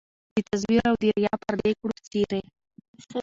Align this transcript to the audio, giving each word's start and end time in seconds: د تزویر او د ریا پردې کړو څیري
د 0.35 0.37
تزویر 0.47 0.83
او 0.89 0.95
د 1.01 1.03
ریا 1.17 1.33
پردې 1.43 1.71
کړو 1.79 1.93
څیري 2.09 2.41